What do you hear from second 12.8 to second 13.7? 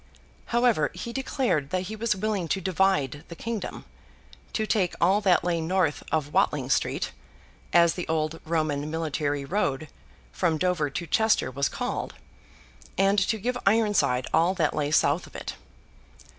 and to give